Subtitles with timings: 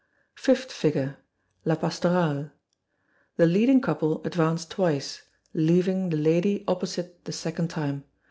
[0.33, 1.17] Fifth Figure,
[1.63, 2.51] La Pastorale.
[3.37, 5.21] The leading couple advance twice,
[5.53, 8.05] leaving the lady opposite the second time.